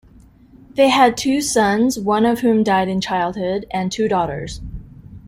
[0.73, 4.59] They had two sons, one of whom died in childhood, and two daughters.